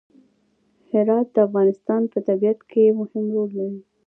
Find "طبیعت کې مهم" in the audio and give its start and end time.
2.27-3.25